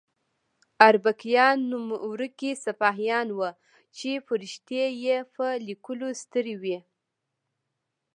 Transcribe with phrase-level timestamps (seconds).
[0.87, 3.49] اربکیان نوم ورکي سپاهیان وو
[3.97, 6.77] چې فرښتې یې په لیکلو ستړې وي.